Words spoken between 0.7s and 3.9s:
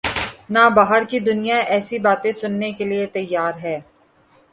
باہر کی دنیا ایسی باتیں سننے کیلئے تیار ہے۔